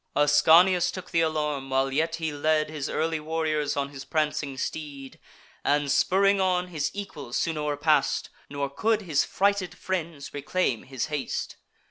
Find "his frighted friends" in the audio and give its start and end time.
9.03-10.33